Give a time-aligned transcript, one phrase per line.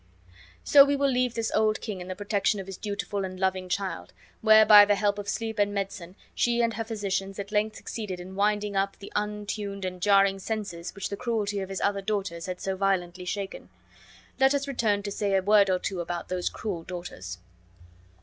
[0.63, 3.69] So we will leave this old king in the protection of his dutiful and loving
[3.69, 7.75] child, where, by the help of sleep and medicine, she and her physicians at length
[7.75, 12.01] succeeded in winding up the untuned and jarring senses which the cruelty of his other
[12.01, 13.69] daughters had so violently shaken.
[14.39, 17.37] Let us return to say a word or two about those cruel daughters.